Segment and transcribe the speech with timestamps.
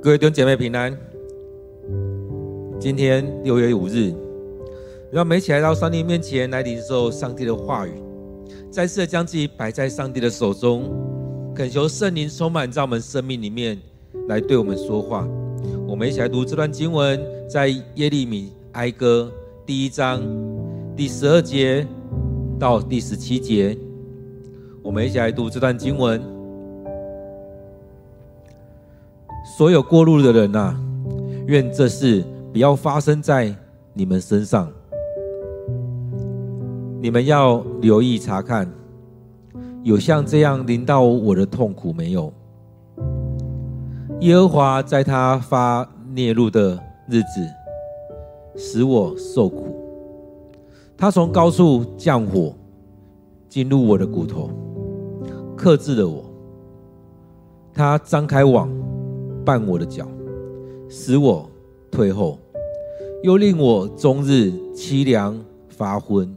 [0.00, 0.96] 各位弟兄姐妹平安。
[2.78, 4.14] 今天六月五日，
[5.10, 7.90] 让我们一起来到上帝面前来领受上帝的话语，
[8.70, 10.88] 再次将自己摆在上帝的手中，
[11.52, 13.76] 恳求圣灵充满在我们生命里面，
[14.28, 15.26] 来对我们说话。
[15.84, 19.32] 我们一起来读这段经文，在耶利米哀歌
[19.66, 20.22] 第一章
[20.96, 21.84] 第十二节
[22.56, 23.76] 到第十七节。
[24.80, 26.37] 我们一起来读这段经文。
[29.56, 30.78] 所有过路的人呐、
[31.46, 33.52] 愿这事不要发生在
[33.92, 34.70] 你们身上。
[37.00, 38.70] 你们要留意查看，
[39.82, 42.32] 有像这样临到我的痛苦没有？
[44.20, 46.78] 耶和华在他发孽怒的
[47.08, 47.48] 日子，
[48.56, 49.74] 使我受苦。
[50.96, 52.52] 他从高处降火，
[53.48, 54.50] 进入我的骨头，
[55.56, 56.24] 克制了我。
[57.72, 58.68] 他张开网。
[59.48, 60.06] 绊我的脚，
[60.90, 61.48] 使我
[61.90, 62.38] 退后，
[63.22, 66.36] 又令我终日凄凉发昏。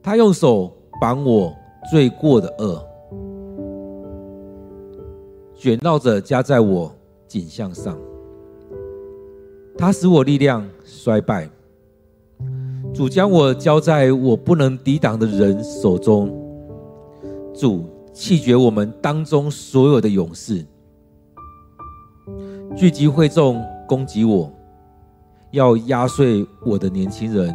[0.00, 1.52] 他用手绑我
[1.90, 2.80] 罪过的恶，
[5.56, 6.94] 卷绕着加在我
[7.26, 7.98] 颈项上。
[9.76, 11.50] 他使我力量衰败，
[12.94, 16.32] 主将我交在我不能抵挡的人手中。
[17.52, 20.64] 主弃绝我们当中所有的勇士。
[22.78, 24.48] 聚集会众攻击我，
[25.50, 27.52] 要压碎我的年轻人。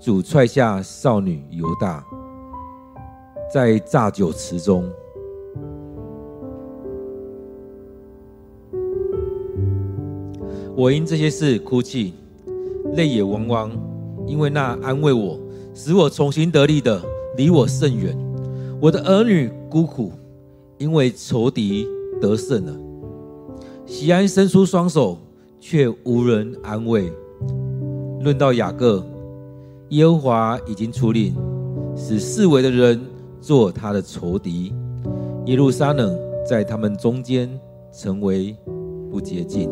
[0.00, 2.04] 主踹下少女犹大，
[3.54, 4.84] 在榨酒池中。
[10.74, 12.14] 我因这些事哭泣，
[12.96, 13.70] 泪也汪汪，
[14.26, 15.38] 因为那安慰我、
[15.72, 17.00] 使我重新得力的
[17.36, 18.12] 离我甚远。
[18.82, 20.10] 我的儿女孤苦，
[20.78, 21.86] 因为仇敌
[22.20, 22.85] 得胜了。
[23.86, 25.16] 锡安伸出双手，
[25.60, 27.10] 却无人安慰。
[28.20, 29.06] 论到雅各，
[29.90, 31.32] 耶和华已经出令，
[31.94, 33.00] 使四围的人
[33.40, 34.74] 做他的仇敌。
[35.44, 37.48] 耶路撒冷在他们中间
[37.92, 38.56] 成为
[39.08, 39.70] 不洁净。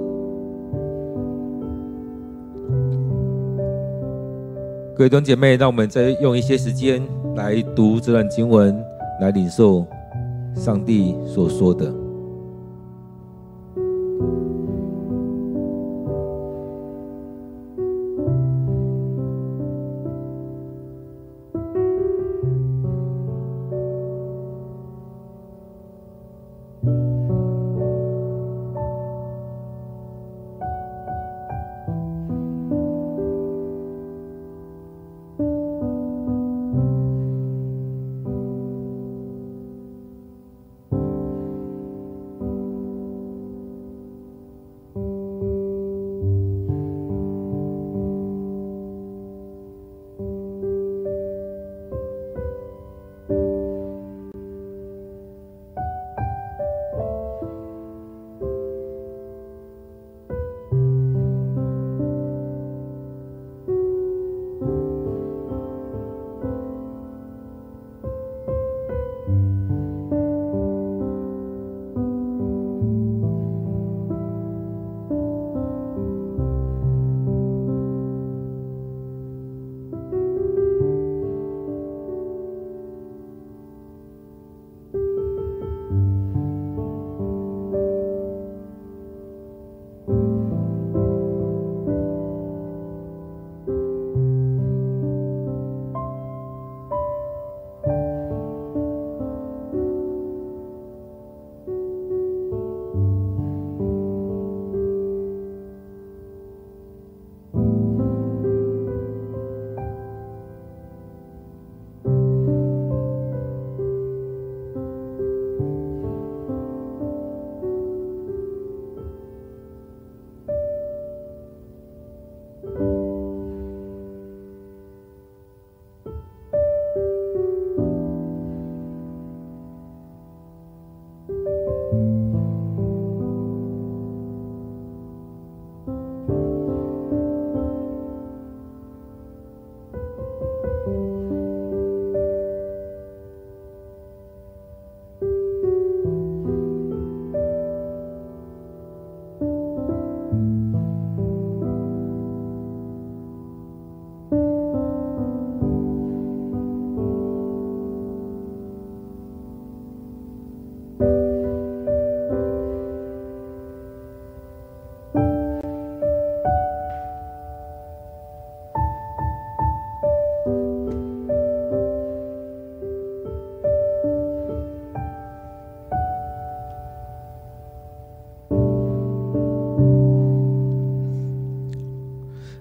[4.97, 7.03] 各位弟兄姐妹，让我们再用一些时间
[7.35, 8.81] 来读这段经文，
[9.21, 9.85] 来领受
[10.55, 12.04] 上帝所说的。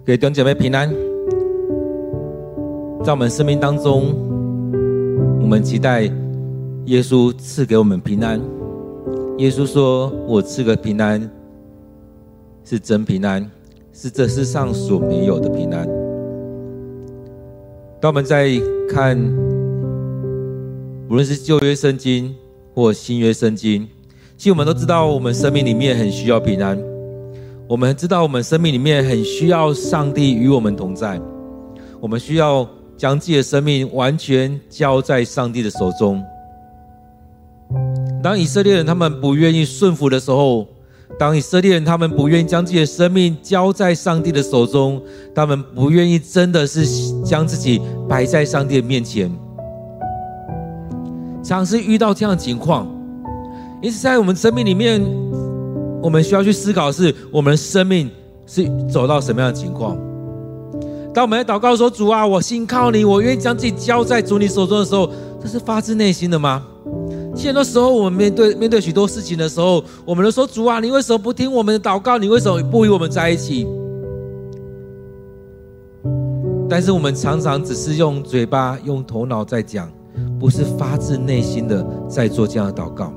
[0.06, 0.94] 给弟兄姐妹平安。
[3.06, 4.14] 在我们生命当中，
[5.40, 6.12] 我们期待
[6.88, 8.38] 耶稣赐给我们平安。
[9.38, 11.32] 耶稣说：“我赐个平安，
[12.66, 13.50] 是真平安，
[13.94, 15.88] 是这世上所没有的平安。”
[18.02, 18.50] 当我们在
[18.90, 19.18] 看，
[21.10, 22.36] 无论是旧约圣经
[22.76, 23.88] 或新约圣经，
[24.36, 26.78] 其实我们都知道，我们生命里面很需要平安。
[27.66, 31.20] 我们知道，我们生命里面很需要上帝与我们同在。
[32.02, 32.68] 我们需要
[32.98, 36.22] 将自己的生命完全交在上帝的手中。
[38.22, 40.68] 当以色列人他们不愿意顺服的时候，
[41.18, 45.02] 当以色列人他们不愿意将自己的生命交在上帝的手中，
[45.34, 46.86] 他们不愿意真的是
[47.24, 49.32] 将自己摆在上帝的面前，
[51.42, 52.86] 常常是遇到这样的情况。
[53.82, 55.02] 因此，在我们生命里面。
[56.04, 58.12] 我们需要去思考的是，我们的生命
[58.46, 59.98] 是走到什么样的情况？
[61.14, 65.10] 当我们在祷告说：“主啊，我信靠你，我愿意将自己交在主你手中的时候，
[65.42, 66.62] 这是发自内心的吗？”
[67.38, 72.18] 很多时候，我们面对面对许多事情的时候，我们都说：“主啊，你为什么不听我们的祷告？
[72.18, 73.66] 你为什么不与我们在一起？”
[76.70, 79.90] 但是我们常常只是用嘴巴、用头脑在讲，
[80.40, 83.14] 不是发自内心的在做这样的祷告。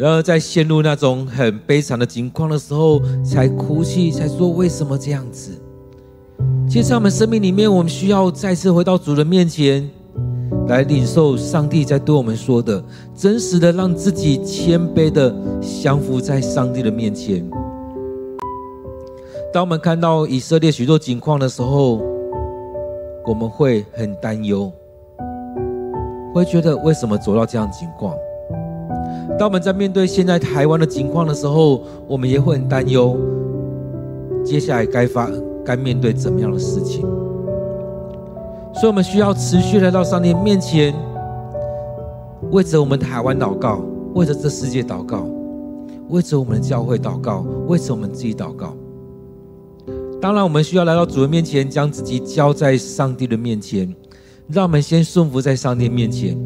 [0.00, 5.50] 然而，在陷入那种很悲惨的境况的时候，才哭泣，才说为什么这样子？
[6.66, 9.86] 其实，在我们生命里面，我们需要再次回到主的面前，
[10.68, 12.82] 来领受上帝在对我们说的，
[13.14, 15.34] 真实的让自己谦卑的
[15.82, 17.46] 降服在上帝的面前。
[19.52, 22.00] 当我们看到以色列许多情况的时候，
[23.26, 24.72] 我们会很担忧，
[26.32, 28.14] 会觉得为什么走到这样的境况？
[29.40, 33.16] 当我们在面对现在台湾的情况的时候，我们也会很担忧，
[34.44, 35.30] 接下来该发
[35.64, 37.00] 该面对怎么样的事情。
[38.74, 40.94] 所以，我们需要持续来到上帝面前，
[42.50, 43.82] 为着我们台湾祷告，
[44.14, 45.26] 为着这世界祷告，
[46.10, 48.76] 为着我们的教会祷告，为着我们自己祷告。
[50.20, 53.90] 当然，我们需要来到主的面前，将自己交在上帝的面前，
[54.48, 56.36] 让我们先顺服在上帝面前。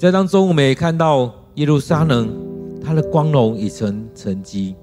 [0.00, 2.30] 在当中，我们也看到耶路撒冷，
[2.82, 4.74] 它的光荣已成沉积。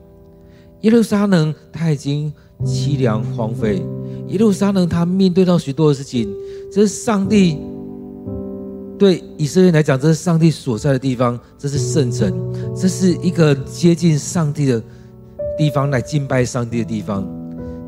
[0.82, 2.32] 耶路撒冷，它已经
[2.64, 3.82] 凄凉荒废。
[4.28, 6.32] 耶路撒冷，它面对到许多的事情。
[6.72, 7.58] 这是上帝
[9.00, 12.32] 对以色列来讲，这是上帝所在的地方，这是圣城，
[12.76, 14.80] 这是一个接近上帝的
[15.58, 17.28] 地方，来敬拜上帝的地方。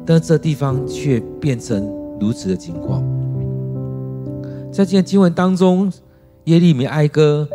[0.03, 1.87] 但这地方却变成
[2.19, 3.03] 如此的情况。
[4.73, 5.93] 在今天经文当中。
[6.49, 7.47] 耶利米哀歌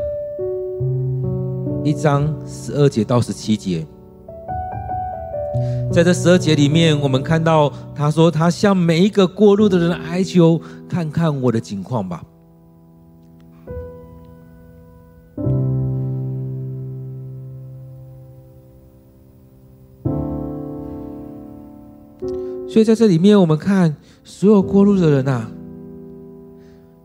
[1.83, 3.85] 一章十二节到十七节，
[5.93, 12.23] 在这十二节里面，我们看到他说：“他向每一个过路的人哀求，看看我的境况吧。”
[22.69, 25.51] 所以在这里面，我们看所有过路的人啊，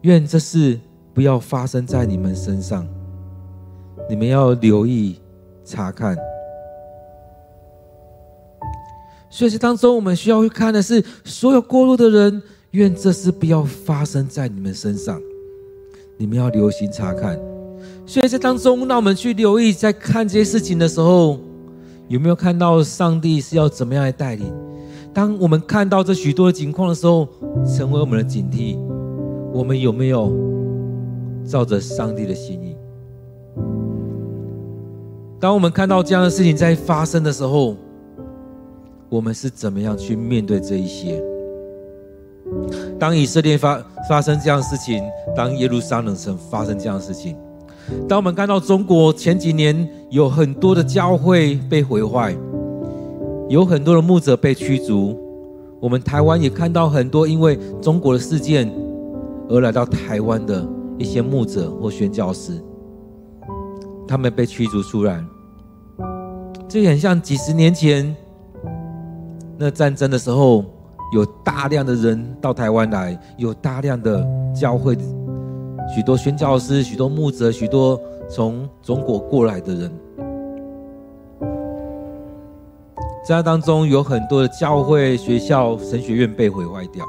[0.01, 0.81] 愿这是。
[1.13, 2.87] 不要发生在你们身上，
[4.09, 5.19] 你们要留意
[5.65, 6.17] 查看。
[9.29, 15.21] 所以，这当中我们需要去看的是，所有过路的人，愿这事不要发生在你们身上，
[16.17, 17.39] 你们要留心查看。
[18.07, 21.39] 所以，这当中，让我们去留意，在看这些事情的时候，
[22.07, 24.51] 有没有看到上帝是要怎么样来带领？
[25.13, 27.27] 当我们看到这许多的情况的时候，
[27.67, 28.79] 成为我们的警惕，
[29.53, 30.48] 我们有没有？
[31.49, 32.75] 照着上帝的心意，
[35.39, 37.75] 当我们看到这样的事情在发生的时候，
[39.09, 41.19] 我们是怎么样去面对这一些？
[42.99, 45.03] 当以色列发发生这样的事情，
[45.35, 47.35] 当耶路撒冷城发生这样的事情，
[48.07, 52.35] 当我们看到中国前几年有很多的教会被毁坏，
[53.49, 55.17] 有很多的牧者被驱逐，
[55.79, 58.71] 我们台湾也看到很多因为中国的事件
[59.49, 60.63] 而来到台湾的。
[60.99, 62.61] 一些牧者或宣教师，
[64.05, 65.23] 他们被驱逐出来，
[66.67, 68.13] 这很像几十年前
[69.57, 70.65] 那战争的时候，
[71.13, 74.95] 有大量的人到台湾来，有大量的教会，
[75.95, 79.91] 许多宣教师、许多牧者、许多从中国过来的人，
[83.25, 87.05] 在当中有很多的教会、学校、神学院被毁坏掉。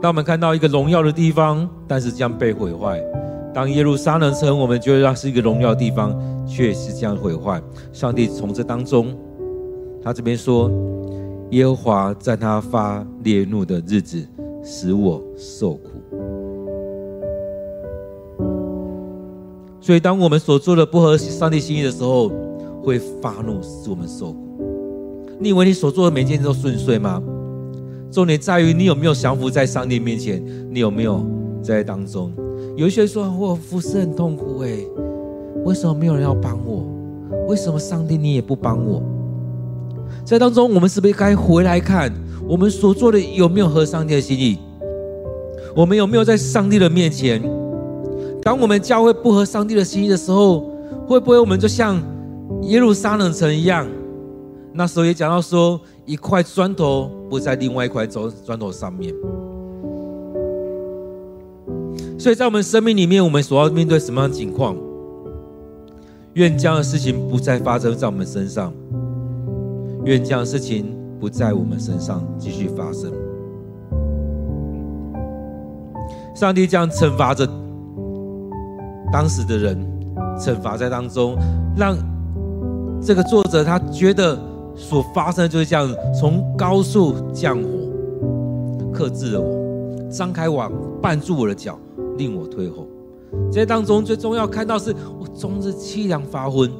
[0.00, 2.98] 当我们看到一个荣耀的地方，但是将被毁坏；
[3.52, 7.60] 当耶路撒冷城，我们觉得它是一个荣耀的地方，却是将毁坏。
[7.92, 9.12] 上帝从这当中，
[10.00, 10.70] 他这边说
[11.50, 14.24] ：“耶和华在他发烈怒的日子，
[14.62, 15.88] 使我受苦。”
[19.80, 22.30] 所以，当我们所做的不合上帝心意的时候，
[22.84, 24.38] 会发怒，使我们受苦。
[25.40, 27.20] 你以为你所做的每件事都顺遂吗？
[28.10, 31.24] 重点在于你有没有降服在上帝面前，你有没有
[31.62, 32.32] 在当中？
[32.76, 34.70] 有一些人说：“我服侍很痛苦，哎，
[35.64, 36.86] 为什么没有人要帮我？
[37.48, 39.02] 为什么上帝你也不帮我？”
[40.24, 42.10] 在当中，我们是不是该回来看
[42.48, 44.58] 我们所做的有没有合上帝的心意？
[45.76, 47.42] 我们有没有在上帝的面前？
[48.42, 50.70] 当我们教会不合上帝的心意的时候，
[51.06, 52.00] 会不会我们就像
[52.62, 53.86] 耶路撒冷城一样？
[54.72, 59.14] 那时候也讲到说，一块砖头不在另外一块砖砖头上面。
[62.18, 64.74] 所以在我们生命里面，我们所要面对什么样的情况？
[66.32, 68.72] 愿这样的事情不再发生在我们身上，
[70.04, 73.12] 愿这样的事情不在我们身上继续发生。
[76.34, 77.46] 上帝这样惩罚着。
[79.12, 79.76] 当时的人
[80.38, 81.36] 惩罚在当中，
[81.76, 81.96] 让
[83.02, 84.38] 这个作者他觉得
[84.78, 91.78] 所发生的就是这样子：从高处降火，克制了我，张开网绊住我的脚，
[92.16, 92.86] 令我退后。
[93.52, 96.70] 这当中最重要看到是我终日凄凉发昏。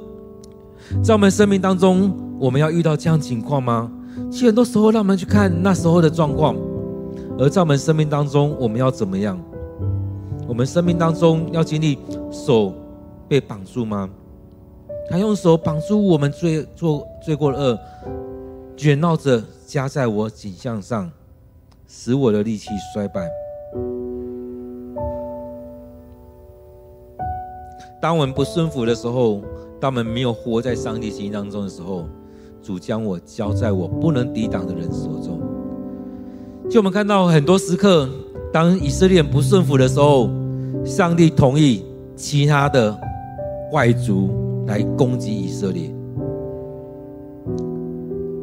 [1.02, 3.90] 在我们生命当中，我们要遇到这样情况吗？
[4.30, 6.56] 其实很多时候，让我们去看那时候的状况，
[7.38, 9.38] 而在我们生命当中，我们要怎么样？
[10.46, 11.98] 我们生命当中要经历
[12.30, 12.72] 手
[13.28, 14.08] 被绑住吗？
[15.10, 17.78] 他用手绑住我们罪做罪过的恶，
[18.76, 21.10] 卷绕着加在我颈项上，
[21.86, 23.28] 使我的力气衰败。
[28.00, 29.40] 当我们不顺服的时候，
[29.80, 32.04] 当我们没有活在上帝心意当中的时候，
[32.62, 35.40] 主将我交在我不能抵挡的人手中。
[36.70, 38.08] 就我们看到很多时刻。
[38.50, 40.30] 当以色列不顺服的时候，
[40.82, 41.84] 上帝同意
[42.16, 42.98] 其他的
[43.72, 44.30] 外族
[44.68, 45.92] 来攻击以色列。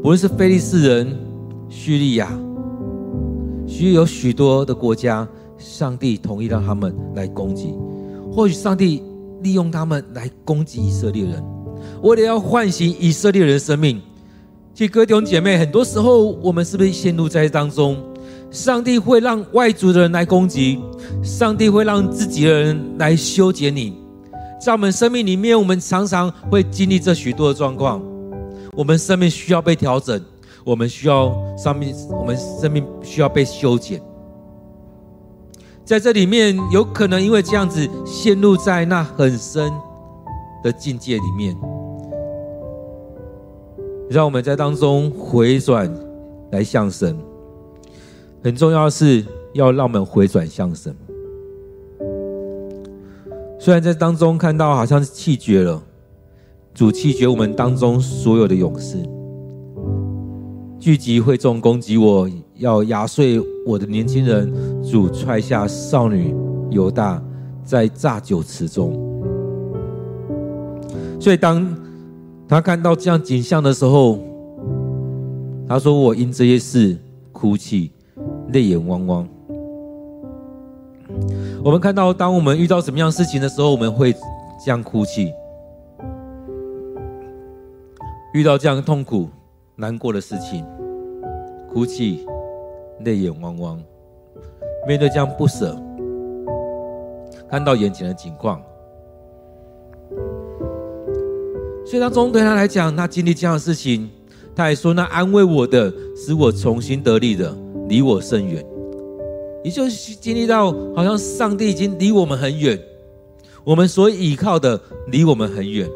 [0.01, 1.17] 不论是菲利士人、
[1.69, 2.29] 叙利亚，
[3.65, 5.27] 许有许多的国家，
[5.57, 7.73] 上帝同意让他们来攻击。
[8.31, 9.01] 或许上帝
[9.41, 11.43] 利用他们来攻击以色列人，
[12.03, 14.01] 为了要唤醒以色列人的生命。
[14.73, 17.97] 其实各位弟兄姐妹，很多时候我们是不是陷入在当中？
[18.51, 20.79] 上帝会让外族的人来攻击，
[21.23, 24.04] 上帝会让自己的人来修剪你。
[24.59, 28.01] 在我们生命里面，我们常常会经历这许多的状况。
[28.73, 30.19] 我们生命需要被调整，
[30.63, 34.01] 我们需要上面，我们生命需要被修剪。
[35.83, 39.71] 在这里面，有可能因为这样子陷入在那很深
[40.63, 41.55] 的境界里面，
[44.09, 45.93] 让我们在当中回转
[46.51, 47.15] 来向神。
[48.43, 50.95] 很重要的是要让我们回转向神。
[53.65, 55.81] 虽然在当中看到好像是气绝了，
[56.71, 58.97] 主气绝我们当中所有的勇士，
[60.77, 64.53] 聚集会众攻击我，要压碎我的年轻人。
[64.83, 66.35] 主踹下少女
[66.69, 67.19] 犹大，
[67.63, 68.93] 在炸酒池中。
[71.19, 71.67] 所以当
[72.47, 74.19] 他看到这样景象的时候，
[75.67, 76.95] 他说：“我因这些事
[77.31, 77.91] 哭泣。”
[78.53, 79.27] 泪眼汪汪。
[81.65, 84.13] 我们看到，当我们遇到什么样事情的时候，我们会
[84.63, 85.33] 这样哭泣；
[88.35, 89.27] 遇到这样痛苦、
[89.75, 90.63] 难过的事情，
[91.73, 92.23] 哭泣、
[93.03, 93.81] 泪眼汪汪。
[94.87, 95.75] 面对这样不舍，
[97.49, 98.61] 看到眼前的景况，
[101.83, 104.07] 所以当中对他来讲，他经历这样的事情，
[104.55, 107.57] 他还说：“那安慰我的，使我重新得力的。”
[107.89, 108.63] 离我甚远，
[109.65, 112.79] 也就是经历到好像上帝已经离我们很远，
[113.63, 115.89] 我们所依靠的离我们很远。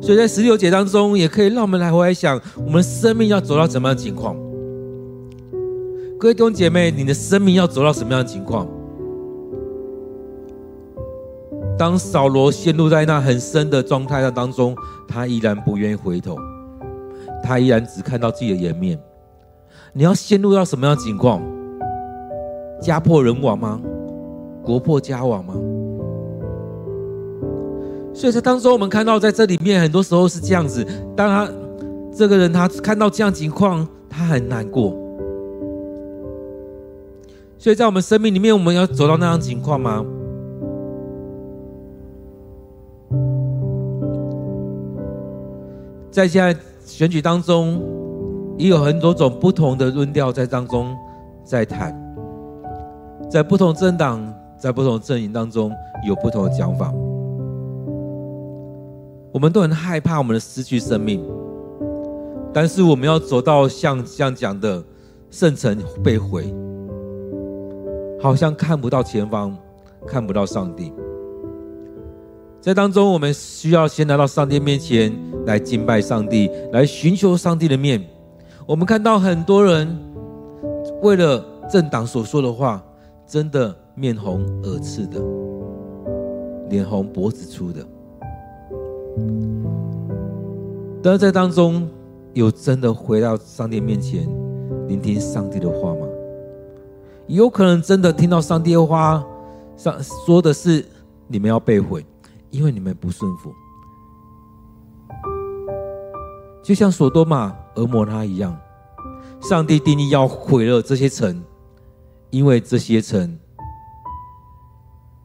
[0.00, 4.34] 所以在十六节当中，也可以让我们来回来想，我们生命要走到什么样的情况？
[6.18, 8.66] 各位弟兄姐妹，你的生命要走到什么样的情况？
[11.78, 14.74] 当扫罗陷入在那很深的状态当中，
[15.06, 16.34] 他依然不愿意回头，
[17.44, 18.98] 他依然只看到自己的颜面。
[19.94, 21.42] 你要陷入到什么样的情况？
[22.80, 23.78] 家破人亡吗？
[24.64, 25.54] 国破家亡吗？
[28.14, 30.82] 所以在当中，我们看到在这里面，很多时候是这样子。
[31.14, 31.52] 当他
[32.16, 34.96] 这个人他看到这样情况，他很难过。
[37.58, 40.04] 所以在我们生命里面，我们要走到那样情况吗？
[46.10, 47.80] 在现在选举当中，
[48.62, 50.96] 也有很多种不同的论调在当中
[51.42, 51.92] 在谈，
[53.28, 55.72] 在不同政党、在不同阵营当中
[56.06, 56.94] 有不同的讲法。
[59.32, 61.20] 我们都很害怕我们的失去生命，
[62.52, 64.80] 但是我们要走到像这样讲的
[65.28, 66.54] 圣城被毁。
[68.20, 69.56] 好像看不到前方，
[70.06, 70.92] 看不到上帝。
[72.60, 75.12] 在当中，我们需要先来到上帝面前
[75.46, 78.00] 来敬拜上帝，来寻求上帝的面。
[78.66, 79.98] 我们看到很多人
[81.02, 82.82] 为了政党所说的话，
[83.26, 85.20] 真的面红耳赤的，
[86.68, 87.84] 脸红脖子粗的。
[91.02, 91.88] 但是在当中，
[92.34, 94.28] 有真的回到上帝面前，
[94.86, 96.06] 聆听上帝的话吗？
[97.26, 99.24] 有可能真的听到上帝的话，
[99.76, 100.84] 上说的是
[101.26, 102.06] 你们要被毁，
[102.50, 103.52] 因为你们不顺服，
[106.62, 108.56] 就像所多玛、蛾摩拉一样，
[109.40, 111.42] 上帝定义要毁了这些城，
[112.30, 113.38] 因为这些城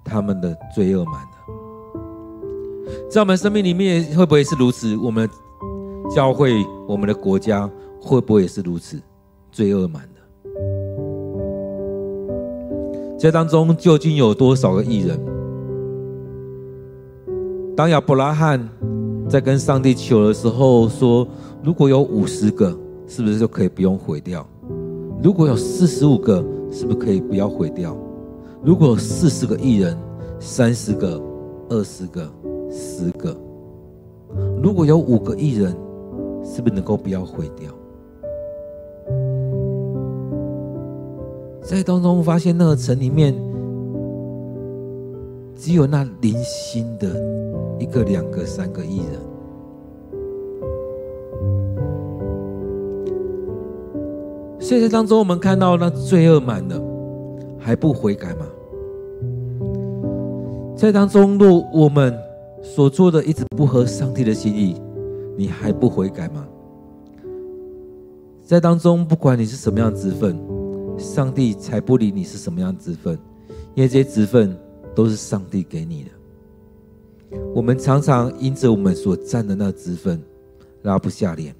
[0.04, 1.30] 他们的罪恶满了。
[3.10, 4.96] 在我们生命里面，会不会是如此？
[4.98, 5.30] 我们
[6.16, 6.54] 教会、
[6.88, 7.70] 我们的国家，
[8.02, 9.00] 会不会也是如此？
[9.52, 10.10] 罪恶满了。
[13.20, 15.20] 这当中究竟有多少个义人？
[17.76, 18.70] 当亚伯拉罕
[19.30, 21.28] 在跟上帝求的时候说
[21.64, 24.48] ：“如果有五十个，是不是就可以不用毁掉？
[25.22, 27.98] 如果有四十五个，是不是可以不要毁掉？
[28.64, 29.98] 如果有四十个艺人，
[30.40, 31.22] 三十个、
[31.70, 32.30] 二十个、
[32.72, 33.36] 十个，
[34.62, 35.76] 如果有五个艺人，
[36.44, 37.72] 是不是能够不要毁掉？”
[41.62, 43.36] 在当中发现，那个城里面
[45.56, 47.10] 只有那零星的
[47.80, 49.37] 一个、两个、三个艺人。
[54.60, 56.82] 现实当中，我们看到那罪恶满了，
[57.60, 58.46] 还不悔改吗？
[60.76, 62.18] 在当中，若我们
[62.62, 64.76] 所做的一直不合上帝的心意，
[65.36, 66.48] 你还不悔改吗？
[68.44, 70.38] 在当中，不管你是什么样的职分。
[70.98, 73.16] 上帝才不理你是什么样职分，
[73.76, 74.58] 因为这些职分
[74.96, 77.38] 都是上帝给你的。
[77.54, 80.20] 我们常常因着我们所占的那职分
[80.82, 81.54] 拉不下脸，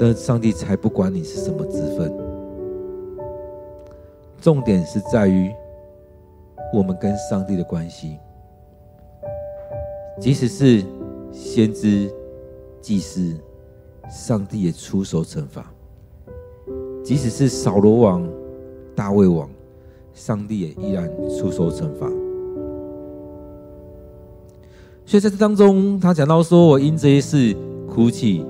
[0.00, 2.10] 但上帝才不管你是什么职分。
[4.40, 5.50] 重点是在于
[6.72, 8.16] 我们跟上帝的关系，
[10.18, 10.82] 即使是
[11.30, 12.10] 先知、
[12.80, 13.36] 祭司，
[14.10, 15.70] 上帝也出手惩罚。
[17.04, 18.26] 即使是扫罗王、
[18.94, 19.50] 大卫王，
[20.14, 22.10] 上帝也依然出手惩罚。
[25.04, 27.54] 所以在这当中，他讲到说：“我因这些事
[27.86, 28.46] 哭泣，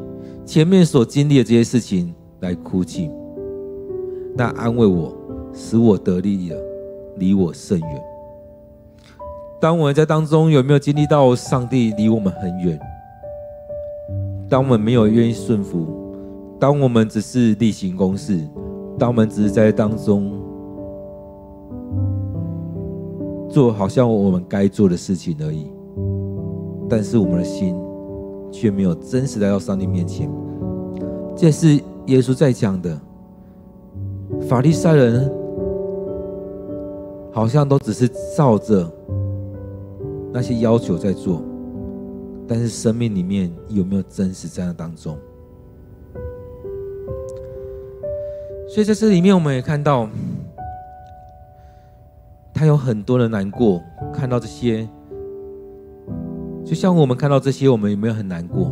[0.50, 3.08] 前面所经历的这些事情来哭泣，
[4.36, 5.16] 那安慰我，
[5.54, 6.56] 使我得力了，
[7.18, 8.02] 离我甚远。”
[9.62, 12.76] 当我们在当中有没有经历到上帝离我们很远？
[14.48, 15.86] 当我们没有愿意顺服。
[16.58, 18.36] 当我们只是例行公事，
[18.98, 20.32] 当我们只是在当中
[23.48, 25.70] 做好像我们该做的事情而已，
[26.88, 27.76] 但是我们的心
[28.52, 30.30] 却没有真实来到上帝面前。
[31.36, 31.74] 这是
[32.06, 32.98] 耶稣在讲的。
[34.48, 35.30] 法利赛人
[37.32, 38.90] 好像都只是照着
[40.32, 41.42] 那些要求在做，
[42.46, 45.16] 但是生命里面有没有真实在那当中？
[48.68, 50.08] 所以在这里面，我们也看到
[52.54, 53.82] 他有很多的难过。
[54.12, 54.88] 看到这些，
[56.70, 58.70] 就像我们看到这些，我们有没有很难过？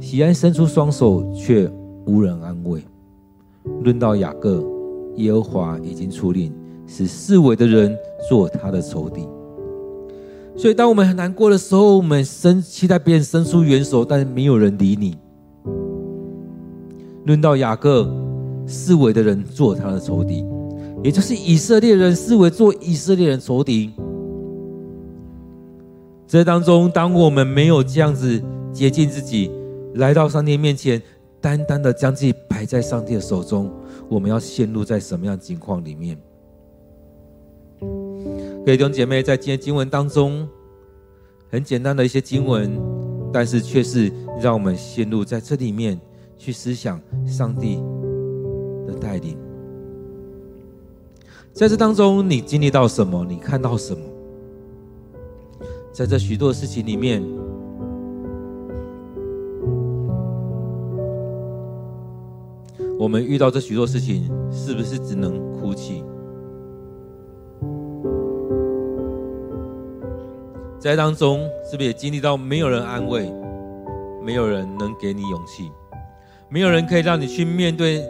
[0.00, 1.70] 喜安伸出双手，却
[2.04, 2.82] 无人安慰。
[3.84, 4.64] 论到雅各，
[5.14, 6.52] 耶和华已经出令，
[6.84, 7.96] 使四围的人
[8.28, 9.20] 做他的仇敌。
[10.56, 15.16] 所以，当我们很难过的时候，我们伸期待别人伸出援手，但是没有人理你。
[17.24, 18.12] 论到雅各。
[18.66, 20.44] 四围的人做他的仇敌，
[21.04, 23.92] 也就是以色列人四围做以色列人仇敌。
[26.28, 29.50] 这当中，当我们没有这样子洁净自己，
[29.94, 31.00] 来到上帝面前，
[31.40, 33.72] 单单的将自己摆在上帝的手中，
[34.08, 36.18] 我们要陷入在什么样的情况里面？
[37.80, 40.48] 各位弟兄姐妹，在今天经文当中，
[41.48, 42.76] 很简单的一些经文，
[43.32, 45.96] 但是却是让我们陷入在这里面
[46.36, 47.76] 去思想上帝
[48.84, 49.38] 的带领，
[51.52, 53.24] 在这当中，你经历到什么？
[53.24, 54.00] 你看到什么？
[55.96, 57.22] 在这许多事情里面，
[62.98, 66.04] 我们遇到这许多事情，是不是只能哭泣？
[70.78, 73.32] 在当中，是不是也经历到没有人安慰，
[74.22, 75.72] 没有人能给你勇气，
[76.50, 78.06] 没有人可以让你去面对，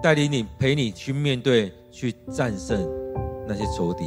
[0.00, 2.88] 带领你，陪你去面对，去战胜
[3.48, 4.04] 那些仇敌，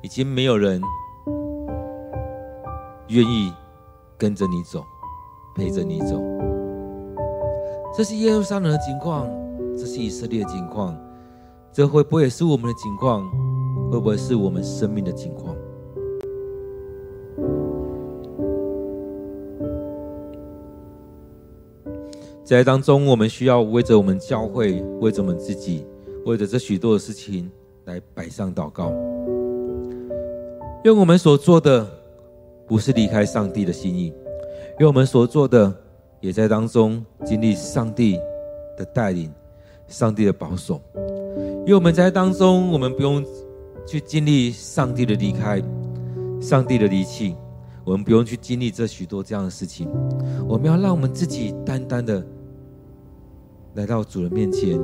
[0.00, 0.80] 已经没有人
[3.14, 3.52] 愿意
[4.18, 4.84] 跟着你走，
[5.54, 6.20] 陪着你走。
[7.96, 9.30] 这是耶路撒冷的情况，
[9.78, 10.98] 这是以色列的情况，
[11.72, 13.30] 这会不会也是我们的情况？
[13.88, 15.54] 会不会是我们生命的情况？
[22.42, 25.86] 在当中，我们需要为着我们教会，为着我们自己，
[26.26, 27.48] 为着这许多的事情
[27.84, 28.90] 来摆上祷告。
[30.82, 31.88] 用我们所做的
[32.66, 35.72] 不是离开上帝的心意，因为我们所做的
[36.20, 38.18] 也在当中经历上帝
[38.76, 39.30] 的带领，
[39.88, 40.80] 上帝的保守。
[41.66, 43.24] 因为我们在当中，我们不用
[43.86, 45.62] 去经历上帝的离开，
[46.40, 47.34] 上帝的离弃，
[47.84, 49.88] 我们不用去经历这许多这样的事情。
[50.48, 52.24] 我们要让我们自己单单的。
[53.74, 54.78] 来到主人面前，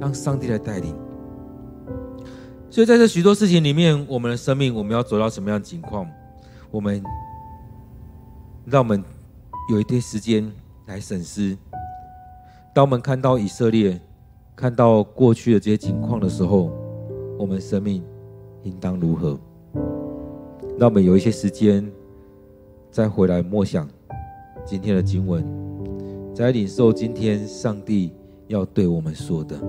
[0.00, 0.94] 让上帝来带领。
[2.70, 6.06] 所以在这许多事情里面，我们的生命，我们要走到什么样的情况？
[6.70, 7.02] 我们
[8.64, 9.02] 让我们
[9.70, 10.50] 有一点时间
[10.86, 11.56] 来审视。
[12.74, 14.00] 当我们看到以色列，
[14.54, 16.70] 看到过去的这些情况的时候，
[17.38, 18.02] 我们生命
[18.62, 19.38] 应当如何？
[20.78, 21.90] 让我们有一些时间，
[22.90, 23.88] 再回来默想
[24.64, 25.44] 今天的经文，
[26.34, 28.12] 再领受今天上帝。
[28.48, 29.60] 要对我们说的。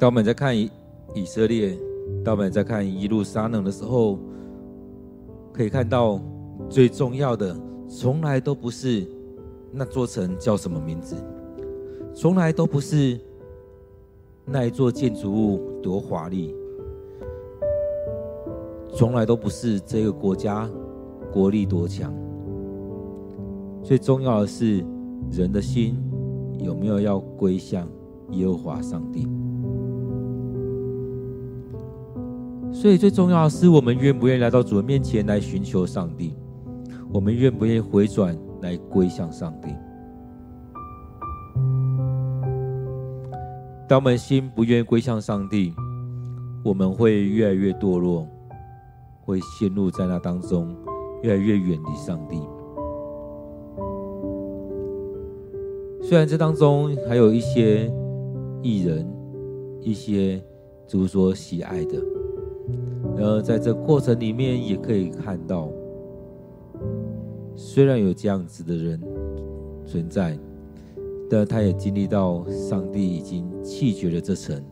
[0.00, 0.70] 当我们在看以
[1.14, 1.78] 以色列，
[2.24, 4.18] 当我们在看耶路撒冷的时候，
[5.52, 6.18] 可以看到
[6.70, 7.54] 最重要的，
[7.86, 9.06] 从来都不是
[9.70, 11.16] 那座城叫什么名字，
[12.14, 13.20] 从来都不是
[14.46, 16.54] 那一座建筑物多华丽，
[18.94, 20.66] 从来都不是这个国家
[21.30, 22.10] 国力多强，
[23.82, 24.82] 最重要的是
[25.30, 25.94] 人的心
[26.58, 27.86] 有没有要归向
[28.30, 29.28] 耶和华上帝。
[32.72, 36.34] 所以最重要的是，我们愿不愿意来到主的面前来寻求上帝？
[37.12, 39.68] 我们愿不愿意回转来归向上帝？
[43.88, 45.74] 当我们心不愿意归向上帝，
[46.64, 48.26] 我们会越来越堕落，
[49.20, 50.74] 会陷入在那当中，
[51.22, 52.40] 越来越远离上帝。
[56.02, 57.92] 虽然这当中还有一些
[58.62, 59.06] 艺人，
[59.82, 60.42] 一些
[60.86, 62.19] 主所喜爱的。
[63.16, 65.68] 然而，在这过程里面，也可以看到，
[67.54, 68.98] 虽然有这样子的人
[69.84, 70.38] 存在，
[71.28, 74.62] 但他也经历到上帝已经弃绝了这层，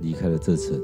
[0.00, 0.80] 离开了这层。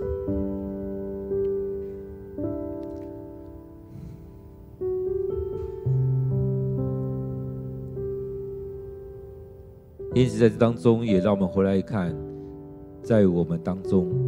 [10.15, 12.15] 因此，在这当中，也让我们回来看，
[13.03, 14.28] 在我们当中。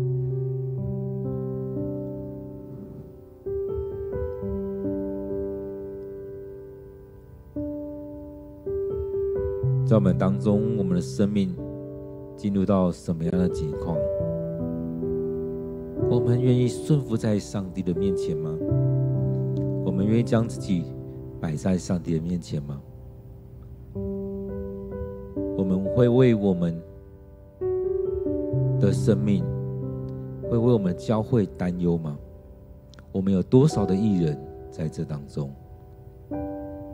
[9.90, 11.52] 在我们当中，我们的生命
[12.36, 13.96] 进入到什么样的境况？
[16.08, 18.56] 我们愿意顺服在上帝的面前吗？
[19.84, 20.84] 我们愿意将自己
[21.40, 22.80] 摆在上帝的面前吗？
[25.58, 26.80] 我们会为我们
[28.78, 29.44] 的生命，
[30.48, 32.16] 会为我们教会担忧吗？
[33.10, 35.52] 我们有多少的义人在这当中？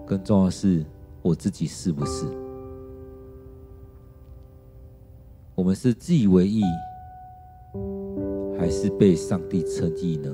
[0.06, 0.82] 更重要的是，
[1.20, 2.24] 我自己是不是？
[5.66, 6.62] 我们是自以为意，
[8.56, 10.30] 还是被上帝称义呢？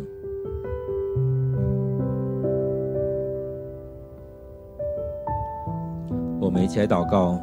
[6.39, 7.41] 我们一起来祷告，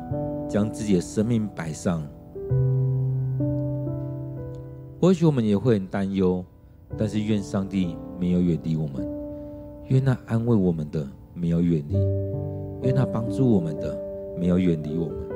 [0.47, 2.07] 将自己的生命摆上。
[5.01, 6.45] 或许我们也会很担忧，
[6.95, 9.03] 但是愿上帝没有远离我们，
[9.87, 11.95] 愿那安慰我们的没有远离，
[12.83, 13.99] 愿那帮助我们的
[14.39, 15.28] 没有远离我们。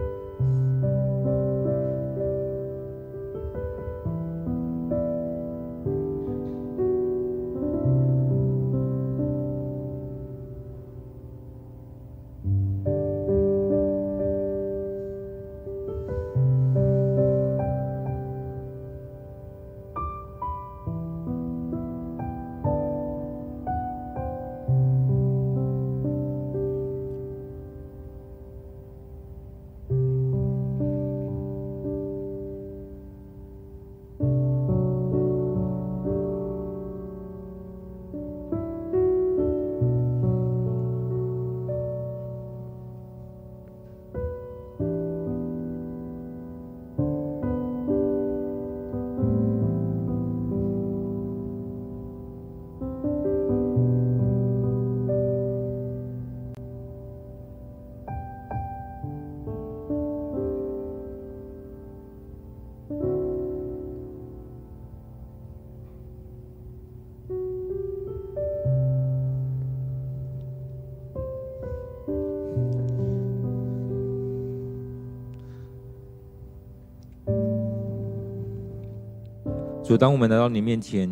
[79.93, 81.07] 主，当我们来到你面前，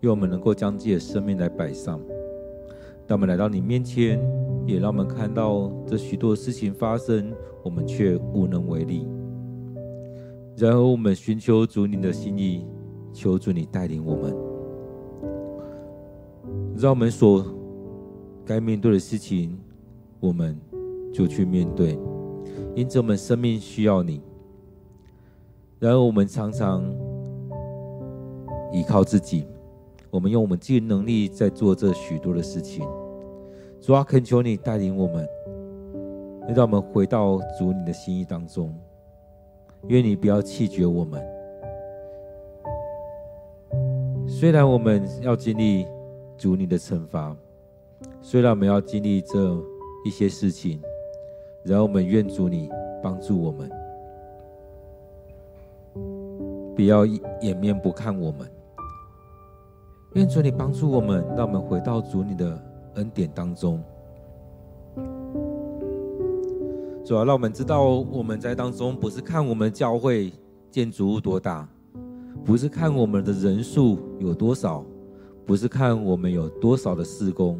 [0.00, 1.98] 愿我们能够将自己的生命来摆上；
[3.06, 4.18] 当我们来到你面前，
[4.66, 9.06] 也让我们看到这许多事情发生，我们却无能为力。
[10.56, 12.64] 然后我们寻求主你的心意，
[13.12, 14.34] 求主你带领我们，
[16.78, 17.44] 让我们所
[18.42, 19.54] 该面对的事情，
[20.18, 20.58] 我们
[21.12, 21.98] 就去面对。
[22.74, 24.22] 因此，我们生命需要你。
[25.78, 27.03] 然后我们常常。
[28.74, 29.46] 依靠自己，
[30.10, 32.84] 我们用我们自己的能力在做这许多的事情。
[33.80, 35.28] 主啊，恳求你带领我们，
[36.48, 38.74] 让我们回到主你的心意当中。
[39.88, 41.22] 愿你不要弃绝我们。
[44.26, 45.86] 虽然我们要经历
[46.36, 47.36] 主你的惩罚，
[48.20, 49.54] 虽然我们要经历这
[50.04, 50.80] 一些事情，
[51.62, 52.68] 然后我们愿主你
[53.02, 53.70] 帮助我们，
[56.74, 58.48] 不要掩面不看我们。
[60.14, 62.56] 愿主你帮助我们，让我们回到主你的
[62.94, 63.82] 恩典当中。
[67.04, 70.32] 主要让我们知道，我们在当中不是看我们教会
[70.70, 71.68] 建筑物多大，
[72.44, 74.86] 不是看我们的人数有多少，
[75.44, 77.58] 不是看我们有多少的事工，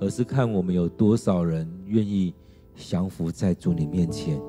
[0.00, 2.32] 而是看我们有多少人愿意
[2.74, 4.40] 降服在主你面前。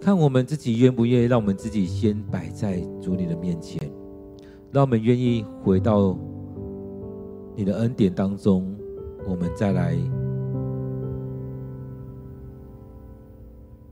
[0.00, 3.85] 看我们自己愿不愿意，让我们自己先摆在主你的面前。
[4.72, 6.16] 让我们愿意回到
[7.54, 8.76] 你的恩典当中，
[9.26, 9.96] 我们再来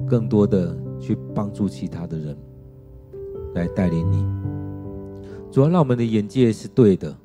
[0.06, 2.36] 更多的去帮助其他的人，
[3.54, 4.26] 来带领你。
[5.50, 7.16] 主要让我们的眼界是对的，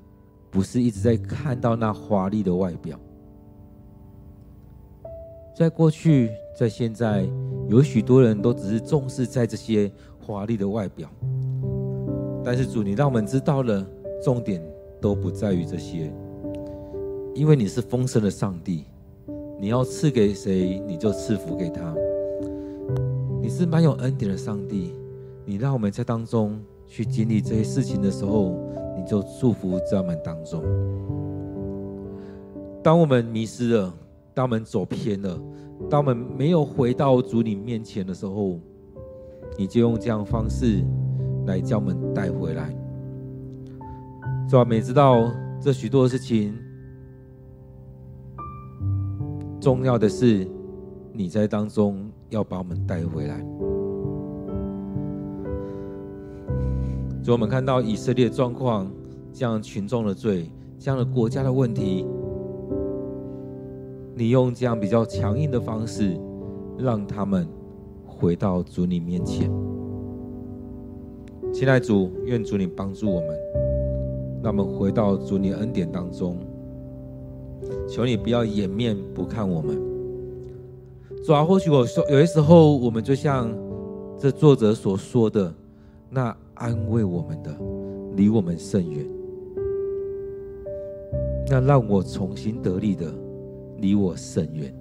[0.49, 2.97] 不是一直在看到那华丽的外表。
[5.57, 7.27] 在过去，在现在，
[7.67, 11.09] 有许多人都只是重视在这些华丽的外表。
[12.43, 13.85] 但是主，你让我们知道了，
[14.23, 14.61] 重点
[14.99, 16.11] 都不在于这些，
[17.35, 18.85] 因为你是丰盛的上帝，
[19.59, 21.93] 你要赐给谁，你就赐福给他。
[23.41, 24.93] 你是满有恩典的上帝，
[25.45, 28.55] 你让我们在当中去经历这些事情的时候，
[28.97, 30.63] 你就祝福在我们当中。
[32.81, 33.93] 当我们迷失了，
[34.33, 35.39] 当我们走偏了，
[35.89, 38.59] 当我们没有回到主你面前的时候，
[39.57, 40.83] 你就用这样方式。
[41.49, 42.69] 来将我们带回来，
[44.47, 46.53] 主啊，我们知道这许多的事情，
[49.59, 50.47] 重要的是
[51.11, 53.43] 你在当中要把我们带回来。
[57.23, 58.89] 主，我们看到以色列状况，
[59.33, 62.05] 这样群众的罪，这样的国家的问题，
[64.13, 66.15] 你用这样比较强硬的方式，
[66.77, 67.47] 让他们
[68.05, 69.51] 回到主你面前。
[71.51, 73.29] 亲爱的主，愿主你帮助我们，
[74.41, 76.37] 让我们回到主你恩典当中。
[77.87, 79.77] 求你不要掩面不看我们。
[81.25, 83.51] 主啊，或许我说有些时候，我们就像
[84.17, 85.53] 这作者所说的，
[86.09, 87.53] 那安慰我们的，
[88.15, 89.05] 离我们甚远；
[91.49, 93.11] 那让我重新得力的，
[93.79, 94.73] 离我甚远。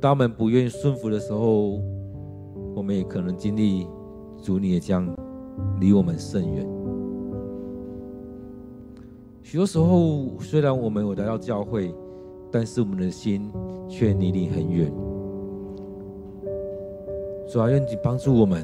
[0.00, 1.80] 当我们不愿意顺服的时候，
[2.76, 3.88] 我们也可能经历
[4.42, 5.08] 主，你也将
[5.80, 6.68] 离我们甚远。
[9.42, 11.94] 许多时候，虽然我们有来到教会，
[12.52, 13.50] 但是我们的心
[13.88, 14.92] 却离你很远。
[17.48, 18.62] 主啊，愿你帮助我们，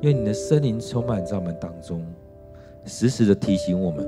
[0.00, 2.04] 愿你的圣灵充满在我们当中，
[2.84, 4.04] 时时的提醒我们。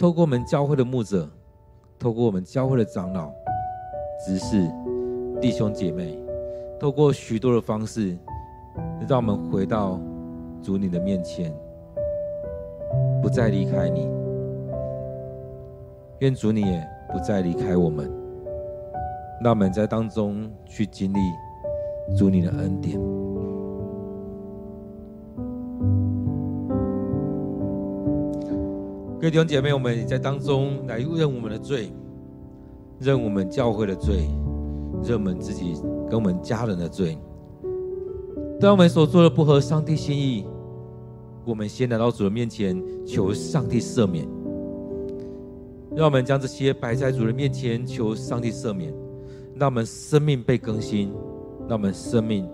[0.00, 1.28] 透过我们教会的牧者，
[1.96, 3.30] 透过我们教会的长老、
[4.26, 4.68] 执事、
[5.40, 6.18] 弟兄姐妹，
[6.82, 8.18] 透过许多的方式，
[9.08, 10.00] 让我们回到
[10.60, 11.54] 主你的面前，
[13.22, 14.10] 不再离开你。
[16.18, 18.10] 愿主你也不再离开我们，
[19.44, 21.18] 让我们在当中去经历
[22.18, 23.00] 主你的恩典。
[29.20, 31.92] 各位弟兄姐妹，我们也在当中来认我们的罪，
[32.98, 34.28] 认我们教会的罪，
[35.04, 35.80] 认我们自己
[36.12, 37.16] 跟我们家人的罪。
[38.60, 40.44] 当我们所做的不合上帝心意，
[41.42, 44.28] 我们先来到主的面前，求上帝赦免。
[45.96, 48.92] 让我们将这些摆在主的面前，求上帝赦免，
[49.54, 51.10] 让我们生命被更新，
[51.66, 52.46] 让我们生命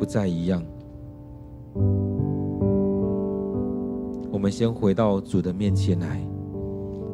[0.00, 0.60] 不再一样。
[4.32, 6.20] 我们先回到主的面前来，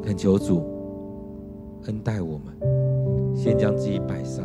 [0.01, 0.63] 恳求主
[1.85, 4.43] 恩待我们，先将自己摆上。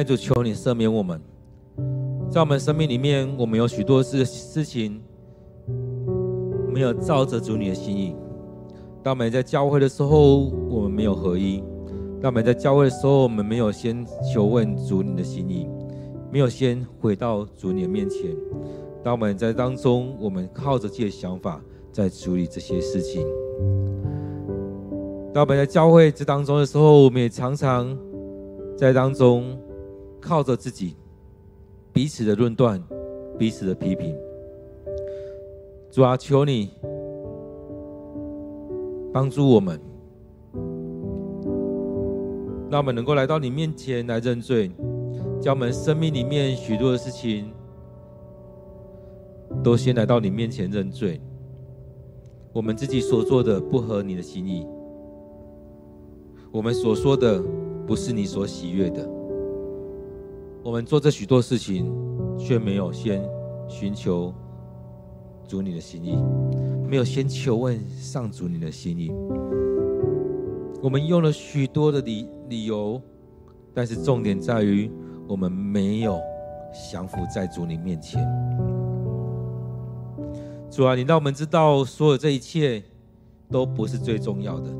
[0.00, 1.20] 爱主，求你赦免我们，
[2.30, 4.98] 在我们生命里面，我们有许多事事情
[6.72, 8.16] 没有照着主你的心意。
[9.02, 10.38] 当我们在教会的时候，
[10.70, 11.62] 我们没有合一；
[12.18, 15.68] 当我们在教会的时候，我们没有先求问主你的心意，
[16.32, 18.34] 没有先回到主你的面前。
[19.04, 21.60] 当我们在当中，我们靠着自己的想法
[21.92, 23.22] 在处理这些事情。
[25.34, 27.94] 当我们在教会这当中的时候，我们也常常
[28.78, 29.58] 在当中。
[30.20, 30.96] 靠着自己，
[31.92, 32.80] 彼此的论断，
[33.38, 34.14] 彼此的批评。
[35.90, 36.70] 主啊，求你
[39.12, 39.80] 帮助我们，
[42.70, 44.70] 让我们能够来到你面前来认罪，
[45.40, 47.52] 将我们生命里面许多的事情
[49.64, 51.20] 都先来到你面前认罪。
[52.52, 54.64] 我们自己所做的不合你的心意，
[56.52, 57.42] 我们所说的
[57.86, 59.19] 不是你所喜悦的。
[60.62, 61.90] 我们做这许多事情，
[62.38, 63.26] 却没有先
[63.66, 64.32] 寻求
[65.48, 66.18] 主你的心意，
[66.86, 69.10] 没有先求问上主你的心意。
[70.82, 73.00] 我们用了许多的理理由，
[73.72, 74.90] 但是重点在于
[75.26, 76.20] 我们没有
[76.92, 78.22] 降服在主你面前。
[80.70, 82.82] 主啊，你让我们知道，所有这一切
[83.50, 84.70] 都不是最重要的。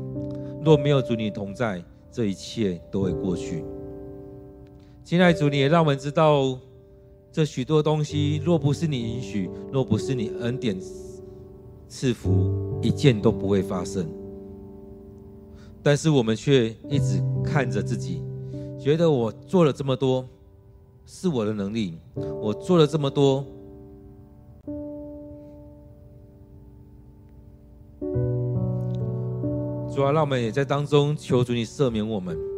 [0.63, 3.65] 若没有主你同在，这一切都会过去。
[5.03, 6.57] 亲爱的主，你也让我们知道，
[7.31, 10.79] 这许多东西，若不是你允许，若不是你恩典
[11.89, 14.07] 赐福，一件都不会发生。
[15.83, 18.21] 但是我们却一直看着自己，
[18.79, 20.25] 觉得我做了这么多，
[21.05, 21.93] 是我的能力；
[22.39, 23.43] 我做了这么多，
[29.93, 32.50] 主啊，让我们也在当中求主你赦免我们。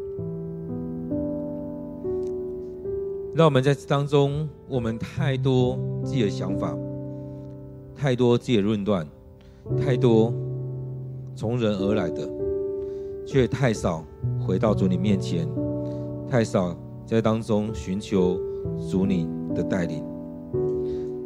[3.36, 6.78] 让我们在当中，我们太多自己的想法，
[7.96, 9.08] 太多自己的论断，
[9.76, 10.32] 太多
[11.36, 12.30] 从人而来的，
[13.26, 14.06] 却太少
[14.40, 15.50] 回到主你面前，
[16.30, 16.78] 太少
[17.08, 18.40] 在当中寻求
[18.88, 20.06] 主你的带领。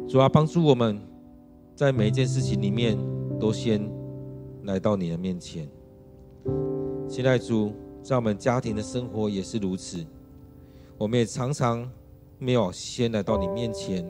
[0.08, 0.98] 主啊，帮助我们
[1.74, 2.96] 在每一件事情里面
[3.38, 3.86] 都先
[4.62, 5.68] 来到你的面前，
[7.06, 7.70] 期待主，
[8.02, 10.02] 在我们家庭的生活也是如此，
[10.96, 11.86] 我们也常常
[12.38, 14.04] 没有先来到你面前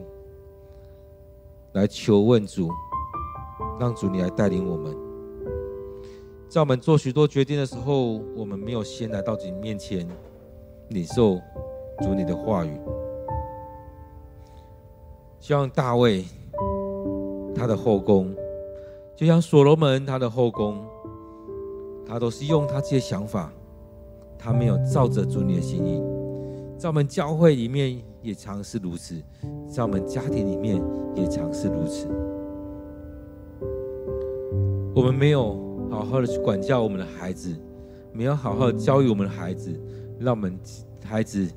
[1.73, 2.69] 来求问主，
[3.79, 4.95] 让主你来带领我们。
[6.47, 10.07] 在我们做许多决定的时候，我们没有先来到你面前
[10.89, 11.39] 领受
[12.01, 12.79] 主你的话语。
[15.39, 16.25] 像大卫
[17.55, 18.35] 他的后宫，
[19.15, 20.83] 就像所罗门他的后宫。
[22.11, 23.53] 他都是用他这些想法，
[24.35, 26.01] 他没有照着主你的心意。
[26.75, 29.15] 在我们教会里面也常是如此，
[29.67, 30.81] 在我们家庭里面
[31.15, 32.07] 也常是如此。
[34.95, 37.55] 我们没有好好的去管教我们的孩子，
[38.11, 39.71] 没有好好的教育我们的孩子，
[40.19, 40.59] 让我们
[41.03, 41.47] 孩子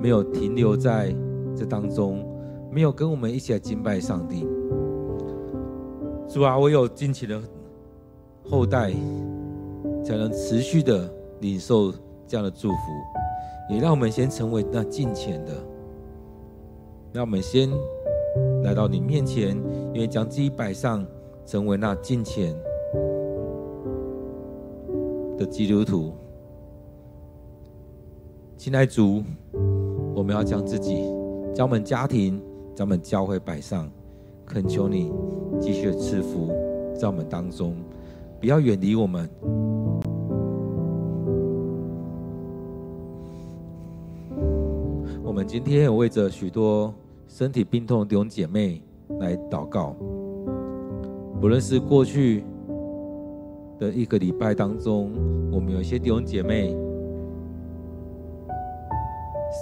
[0.00, 1.14] 没有停留在
[1.56, 2.24] 这当中，
[2.70, 4.46] 没有跟我们一起来敬拜上帝。
[6.28, 7.40] 主啊，我有敬虔的
[8.44, 8.92] 后代。
[10.04, 11.92] 才能持续的领受
[12.26, 12.76] 这样的祝福，
[13.68, 15.52] 也让我们先成为那敬虔的。
[17.18, 17.68] 让我们先
[18.62, 19.56] 来到你面前，
[19.92, 21.04] 因为将自己摆上，
[21.44, 22.54] 成为那敬虔
[25.36, 26.12] 的基督徒。
[28.56, 29.20] 亲爱主，
[30.14, 31.12] 我们要将自己、
[31.52, 32.40] 将我们家庭、
[32.72, 33.90] 将我们教会摆上，
[34.46, 35.10] 恳求你
[35.60, 36.46] 继续赐福
[36.94, 37.74] 在我们当中，
[38.38, 39.28] 不要远离我们。
[45.24, 46.94] 我们今天也为着许多
[47.28, 48.82] 身体病痛的弟兄姐妹
[49.20, 49.94] 来祷告。
[51.40, 52.42] 不论是过去
[53.78, 55.12] 的一个礼拜当中，
[55.52, 56.74] 我们有一些弟兄姐妹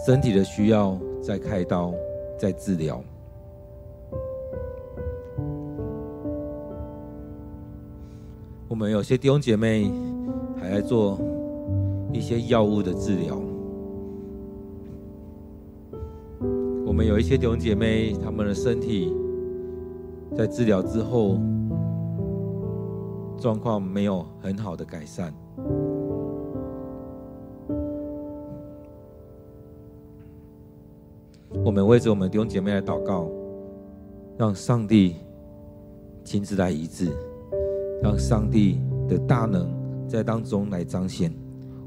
[0.07, 1.93] 身体的需要，在开刀，
[2.39, 3.03] 在治疗。
[8.69, 9.91] 我们有些弟兄姐妹
[10.57, 11.19] 还在做
[12.13, 13.39] 一些药物的治疗。
[16.97, 19.15] 我们有一些弟兄姐妹，他们的身体
[20.35, 21.39] 在治疗之后
[23.37, 25.31] 状况没有很好的改善。
[31.63, 33.29] 我们为着我们弟兄姐妹来祷告，
[34.39, 35.17] 让上帝
[36.25, 37.11] 亲自来医治，
[38.03, 39.69] 让上帝的大能
[40.09, 41.31] 在当中来彰显。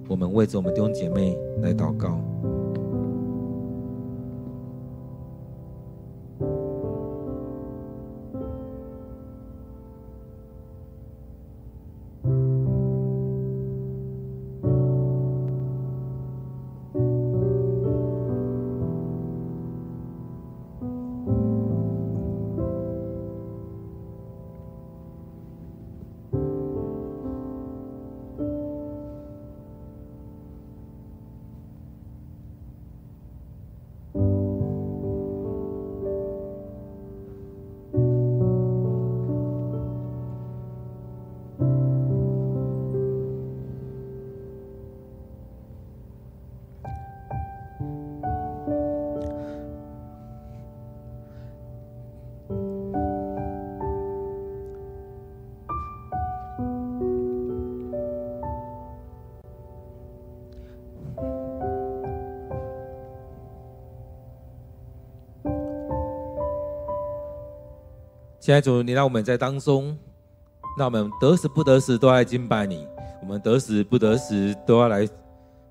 [0.07, 2.22] 我们为着我们弟兄姐妹来祷告。
[68.50, 69.95] 现在主，你让我们在当中，
[70.76, 72.78] 让我们得时不得时都来敬拜你；
[73.22, 75.08] 我们得时不得时都要来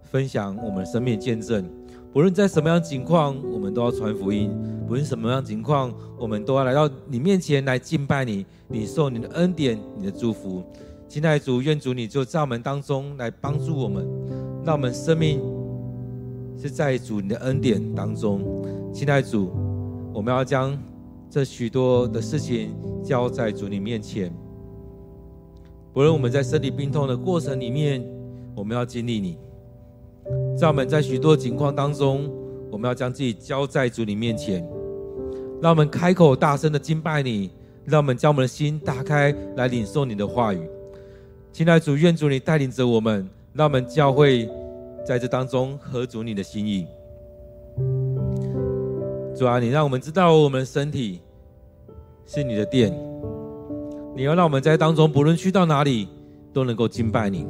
[0.03, 1.68] 分享我们生命见证。
[2.12, 4.53] 不论在什么样情况，我们都要传福音；
[4.87, 10.62] 不论什么样情况，我们都要来到你面前来敬拜你，领受你的恩典、你的祝福。
[11.09, 14.09] 亲爱的主，愿主你就在我们当中来帮助我们，
[14.64, 15.41] 让我们生命
[16.57, 18.41] 是在主你的恩典当中。
[18.95, 19.51] 亲爱的主，
[20.14, 20.79] 我们要将。
[21.31, 22.74] 这许多的事情
[23.05, 24.33] 交在主你面前，
[25.93, 28.03] 不论我们在身体病痛的过程里面，
[28.55, 29.37] 我们要经历你；
[30.59, 32.31] 在我们在许多情况当中，
[32.70, 34.66] 我们要将自己交在主你面前，
[35.61, 37.51] 让我们开口大声的敬拜你，
[37.85, 40.62] 让我们将我们的心打开来领受你的话语。
[41.53, 44.49] 亲爱的主，愿主你带领着我们，让我们教会
[45.05, 46.87] 在这当中合主你的心意。
[49.39, 51.20] 主啊，你让我们知道我们的身体
[52.26, 52.93] 是你的殿，
[54.16, 56.09] 你要让我们在当中，不论去到哪里，
[56.53, 57.47] 都能够敬拜你。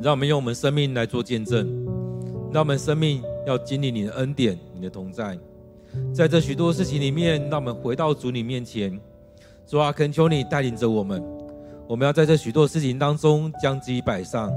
[0.00, 1.66] 让我们用我们生命来做见证，
[2.52, 5.36] 让我们生命要经历你的恩典、你的同在。
[6.14, 8.96] 在这许多事情里面，让我们回到主你面前。
[9.66, 11.20] 主啊，恳求你带领着我们，
[11.88, 14.52] 我们要在这许多事情当中将自己摆上，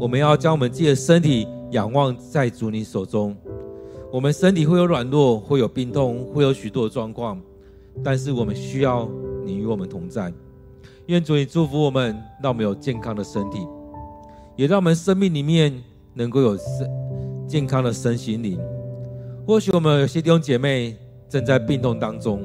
[0.00, 3.36] 我们要将我们自己的身体仰望在主你手中。
[4.10, 7.38] 我们身体会有软弱，会有病痛，会有许多的状况，
[8.02, 9.06] 但是我们需要
[9.44, 10.32] 你与我们同在。
[11.06, 13.66] 愿主你祝福我们，让我们有健康的身体，
[14.56, 15.82] 也让我们生命里面
[16.14, 16.90] 能够有身
[17.46, 18.58] 健康的身心灵。
[19.46, 20.96] 或许我们有些弟兄姐妹
[21.28, 22.42] 正在病痛当中。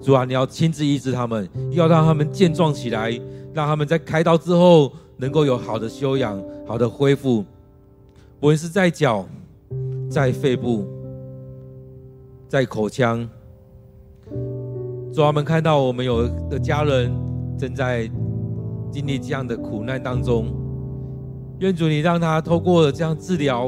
[0.00, 3.10] 主啊，你要亲自医治他们，要让他们健壮起来，
[3.52, 7.44] 让他们在开刀之后能够有好的休养、好的恢复。
[8.40, 9.26] 无论是在脚、
[10.10, 10.84] 在肺部、
[12.48, 13.26] 在口腔，
[15.14, 17.14] 主啊，我们看到我们有的家人
[17.56, 18.10] 正在
[18.90, 20.52] 经历这样的苦难当中，
[21.60, 23.66] 愿主你让他透过这样治疗，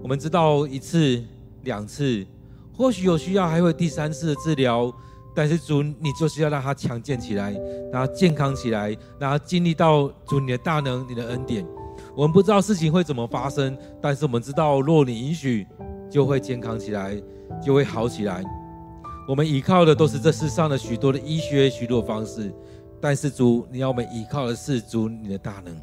[0.00, 1.20] 我们知道一次、
[1.64, 2.24] 两次，
[2.72, 4.92] 或许有需要还会第三次的治疗。
[5.34, 7.52] 但是主，你就是要让他强健起来，
[7.90, 11.66] 让他健康起来，让他经历到主你的大能、你的恩典。
[12.14, 15.66] 我们不知道事情会怎么发生，但是我们知道，若你允许，
[16.10, 17.20] 就会健康起来，
[17.64, 18.44] 就会好起来。
[19.26, 22.52] 我们依靠的都是这世上的许多的医学、许多方式，
[23.00, 25.74] 但是主，你要我们依靠的是主你的大能。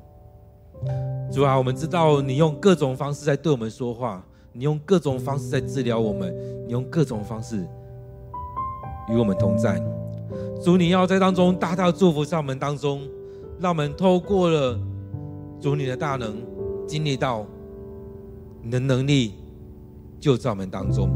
[1.31, 6.35] 主啊，我们知道你用各种方式在对我们说话，你用各种方式在治疗我们，
[6.67, 7.65] 你用各种方式。
[9.09, 9.81] 与我们同在，
[10.63, 13.01] 主，你要在当中大大祝福在我们当中，
[13.59, 14.79] 让我们透过了
[15.59, 16.37] 主你的大能，
[16.87, 17.45] 经历到
[18.61, 19.33] 你的能力
[20.19, 21.09] 就在我们当中。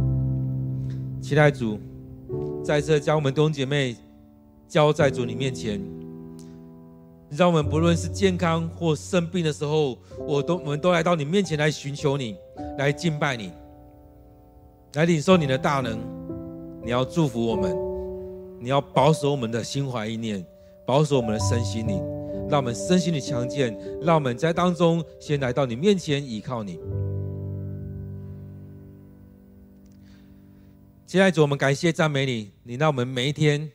[1.22, 1.80] 期待主
[2.64, 3.96] 再次将我们弟兄姐妹
[4.68, 5.82] 交在主你面前，
[7.30, 12.36] 让我们不论是健康或生病的时候，我都我们都来到你面前来寻求你，
[12.78, 13.52] 来敬拜你，
[14.96, 15.98] 来领受你的大能。
[16.84, 17.74] 你要祝福我们，
[18.60, 20.46] 你要保守我们的心怀意念，
[20.86, 22.04] 保守我们的身心灵，
[22.50, 26.80] 让我们身心的强健，让我们在当中先来到你面前依靠你。
[31.06, 33.72] 亲爱的主，我们感谢赞美你，你让我们每一天、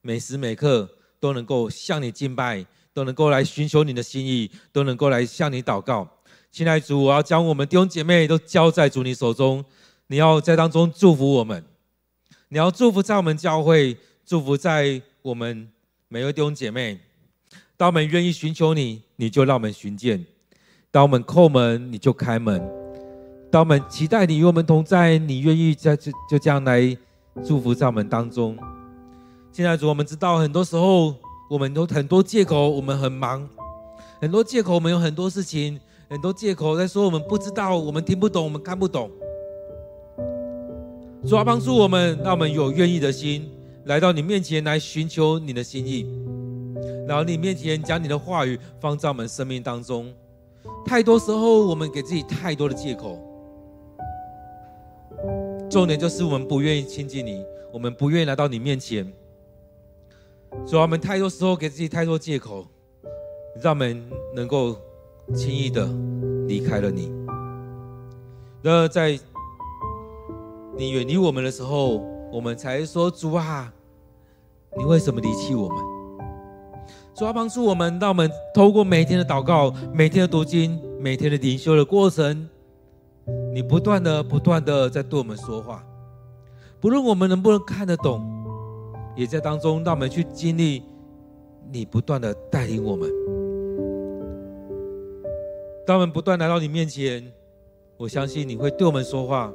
[0.00, 0.88] 每时每刻
[1.18, 6.08] 都能够向你敬拜，都能够来寻求你的心意，都能够来向你祷告。
[6.50, 9.64] 亲爱的主，我要将我们弟兄姐妹都交在主你手中，
[10.06, 11.64] 你要在当中祝福我们。
[12.48, 15.68] 你要祝福在我们教会，祝福在我们
[16.08, 17.00] 每位弟兄姐妹。
[17.78, 20.18] 当我们愿意寻求你，你就让我们寻见；
[20.90, 22.60] 当我们叩门，你就开门；
[23.52, 26.98] 当我们期待你与我们同在，你愿意在就就这样来
[27.46, 28.58] 祝福在我们当中。
[29.52, 31.14] 现在主，我们知道很多时候
[31.48, 33.48] 我们有很多借口，我们很忙，
[34.20, 35.78] 很多借口，我们有很多事情，
[36.10, 39.08] 很多借口在说我们不知道，我们听不懂，我们看不懂。
[41.24, 43.48] 主啊，帮助我们，让我们有愿意的心
[43.84, 46.04] 来到你面前来寻求你的心意，
[47.06, 50.12] 然后你面前将你的话语放在我们生命当中。
[50.84, 53.18] 太多时候，我们给自己太多的借口。
[55.70, 59.10] 重点就是我们不愿意亲近你，我们不愿意来到你面前。
[60.66, 62.66] 主啊，我们太多时候给自己太多借口，
[63.62, 64.02] 让我们
[64.34, 64.76] 能够
[65.34, 65.86] 轻易的
[66.46, 67.12] 离开了你。
[68.62, 69.18] 然而在
[70.76, 71.98] 你远离我们的时候，
[72.32, 73.72] 我们才说：“主啊，
[74.76, 75.78] 你为什么离弃我们？”
[77.18, 82.48] 主要，帮助我们，让我们透过每天的祷告、每天的读经、每天的灵修的过程，
[83.52, 85.84] 你不断的、不断的在对我们说话。
[86.78, 88.24] 不论我们能不能看得懂，
[89.16, 90.84] 也在当中让我们去经历
[91.72, 93.10] 你不断的带领我们。
[95.84, 97.32] 当我们不断来到你面前，
[97.96, 99.52] 我相信你会对我们说话。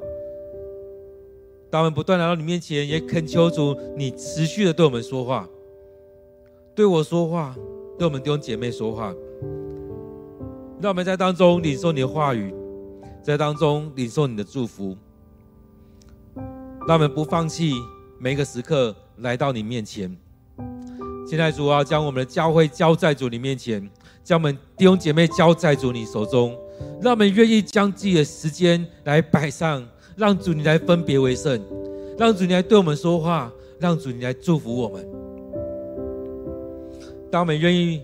[1.70, 5.48] 当我们不断来到你面前，也恳求主，你持续的对我们说话，
[6.74, 7.54] 对我说话，
[7.96, 9.14] 对我们弟兄姐妹说话，
[10.80, 12.52] 让我们在当中领受你的话语，
[13.22, 14.96] 在当中领受你的祝福，
[16.88, 17.72] 让我们不放弃
[18.18, 20.14] 每一个时刻来到你面前。
[21.26, 23.88] 现在主啊，将我们的教会交在主你面前，
[24.24, 26.58] 将我们弟兄姐妹交在主你手中，
[27.00, 29.86] 让我们愿意将自己的时间来摆上。
[30.16, 31.60] 让主你来分别为圣，
[32.16, 33.50] 让主你来对我们说话，
[33.80, 35.23] 让主你来祝福我们。
[37.34, 38.00] 当我们愿意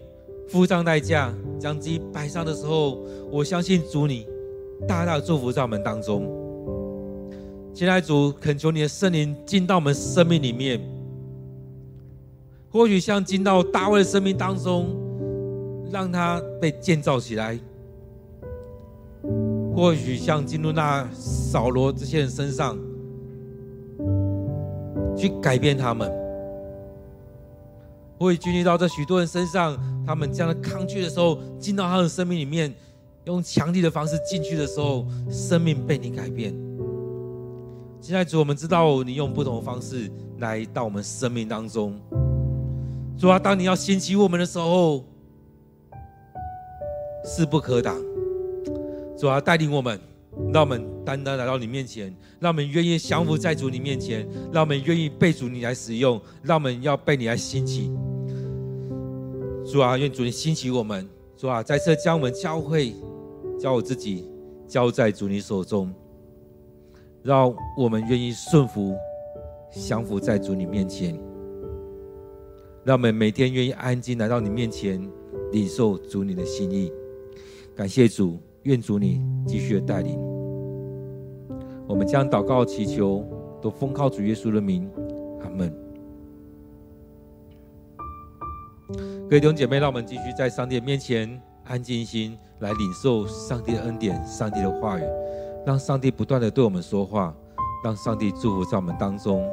[0.49, 3.01] 付上代价，将自己摆上的时候，
[3.31, 4.27] 我相信主你
[4.89, 6.29] 大大祝福在我们当中。
[7.73, 10.81] 亲爱的主，恳求你的圣灵进到我们生命里面，
[12.73, 14.89] 或许像进到大卫的生命当中，
[15.93, 17.57] 让他被建造起来。
[19.77, 22.77] 或许像进入那扫罗这些人身上，
[25.17, 26.11] 去改变他们，
[28.27, 32.73] 会经历到这许多人身上，他们这样的抗拒的时候，进到他的生命里面，
[33.25, 36.55] 用强力的方式进去的时候，生命被你改变。
[38.01, 41.99] 现在主，我们知道你用不同的方式来到我们生命当中。
[43.19, 45.05] 主啊，当你要兴起我们的时候，
[47.25, 47.97] 势不可挡。
[49.19, 49.99] 主啊，带领我们。
[50.53, 57.91] 让我们单单来到你面前，让我们愿意降服在主你面前，让我们愿意被主你来使用，让我们要被你来兴起。
[59.71, 61.09] 主啊，愿主你兴起我们。
[61.37, 62.93] 主啊，再次将我们教会、
[63.59, 64.29] 教我自己
[64.67, 65.93] 交在主你手中，
[67.23, 68.95] 让我们愿意顺服、
[69.71, 71.19] 降服在主你面前。
[72.83, 75.01] 让我们每天愿意安静来到你面前，
[75.53, 76.93] 领受主你的心意。
[77.75, 78.39] 感谢主。
[78.65, 80.19] 愿主你继续的带领，
[81.89, 83.25] 我们将祷告祈求
[83.63, 84.87] 都奉靠主耶稣的名，
[85.43, 85.75] 阿门。
[89.31, 95.03] 各位弟兄姐妹，让我们继续在上帝的面前安静心，来领受上帝的恩典、上帝的话语，
[95.65, 97.33] 让上帝不断的对我们说话，
[97.85, 99.49] 让上帝祝福在我们当中。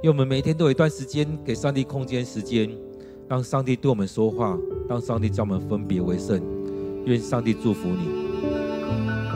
[0.00, 2.70] 因为我们每天都有一段时间给上帝空间、时间，
[3.28, 4.56] 让上帝对我们说话，
[4.88, 6.40] 让上帝将我们分别为圣。
[7.04, 8.23] 愿上帝祝福你。